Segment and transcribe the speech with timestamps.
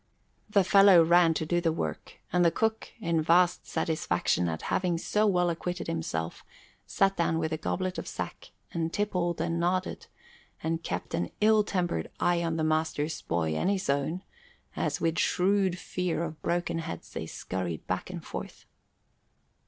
[0.49, 4.97] The fellow ran to do the work and the cook, in vast satisfaction at having
[4.97, 6.43] so well acquitted himself,
[6.87, 10.07] sat down with a goblet of sack and tippled and nodded,
[10.63, 14.23] and kept an ill tempered eye on the master's boy and his own,
[14.75, 18.65] as with shrewd fear of broken heads they scurried back and forth.